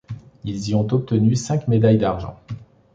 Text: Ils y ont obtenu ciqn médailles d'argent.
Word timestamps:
Ils 0.45 0.69
y 0.71 0.73
ont 0.73 0.87
obtenu 0.95 1.35
ciqn 1.35 1.69
médailles 1.69 1.99
d'argent. 1.99 2.35